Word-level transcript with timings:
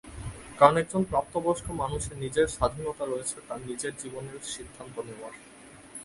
কারণ 0.59 0.75
একজন 0.77 1.01
প্রাপ্তবয়স্ক 1.03 1.67
মানুষের 1.73 2.15
নিজের 2.17 2.47
স্বাধীনতা 2.47 3.03
রয়েছে 3.05 3.37
তার 3.47 3.59
নিজের 3.65 3.93
জীবনের 4.01 4.37
সিদ্ধান্ত 4.53 4.95
নেওয়ার। 4.99 5.33